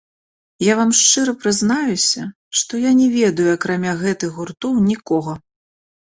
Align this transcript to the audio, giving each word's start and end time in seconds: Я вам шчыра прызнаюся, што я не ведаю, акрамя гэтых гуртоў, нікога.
Я 0.67 0.73
вам 0.77 0.91
шчыра 0.99 1.33
прызнаюся, 1.41 2.23
што 2.61 2.79
я 2.83 2.93
не 3.01 3.05
ведаю, 3.17 3.45
акрамя 3.57 3.93
гэтых 3.99 4.33
гуртоў, 4.39 4.73
нікога. 4.89 5.37